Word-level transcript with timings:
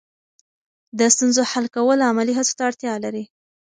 د 0.99 0.99
ستونزو 1.15 1.41
حل 1.51 1.65
کول 1.75 1.99
عملي 2.09 2.33
هڅو 2.37 2.53
ته 2.57 2.63
اړتیا 2.69 2.93
لري. 3.03 3.23